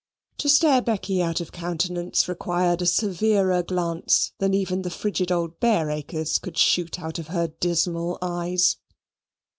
To 0.39 0.49
stare 0.49 0.81
Becky 0.81 1.21
out 1.21 1.41
of 1.41 1.51
countenance 1.51 2.27
required 2.27 2.81
a 2.81 2.87
severer 2.87 3.61
glance 3.61 4.33
than 4.39 4.51
even 4.51 4.81
the 4.81 4.89
frigid 4.89 5.31
old 5.31 5.59
Bareacres 5.59 6.39
could 6.39 6.57
shoot 6.57 6.99
out 6.99 7.19
of 7.19 7.27
her 7.27 7.49
dismal 7.49 8.17
eyes. 8.19 8.77